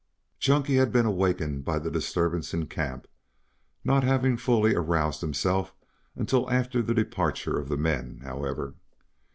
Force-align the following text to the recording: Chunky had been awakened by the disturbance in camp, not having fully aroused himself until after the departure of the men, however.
Chunky 0.39 0.77
had 0.77 0.91
been 0.91 1.05
awakened 1.05 1.63
by 1.63 1.77
the 1.77 1.91
disturbance 1.91 2.55
in 2.55 2.65
camp, 2.65 3.07
not 3.83 4.03
having 4.03 4.35
fully 4.35 4.73
aroused 4.73 5.21
himself 5.21 5.75
until 6.15 6.49
after 6.49 6.81
the 6.81 6.95
departure 6.95 7.59
of 7.59 7.69
the 7.69 7.77
men, 7.77 8.19
however. 8.23 8.73